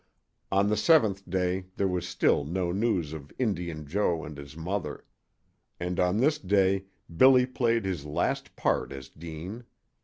On 0.51 0.67
the 0.67 0.77
seventh 0.77 1.29
day 1.29 1.65
there 1.75 1.87
was 1.87 2.07
still 2.07 2.43
no 2.43 2.71
news 2.71 3.13
of 3.13 3.31
Indian 3.37 3.85
Joe 3.85 4.23
and 4.25 4.35
his 4.35 4.57
mother. 4.57 5.05
And 5.79 5.99
on 5.99 6.17
this 6.17 6.39
day 6.39 6.85
Billy 7.15 7.45
played 7.45 7.85
his 7.85 8.03
last 8.03 8.55
part 8.55 8.91
as 8.91 9.09
Deane. 9.09 9.63